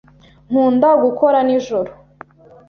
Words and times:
Nkunda 0.49 0.89
gukora 1.03 1.37
nijoro. 1.47 1.91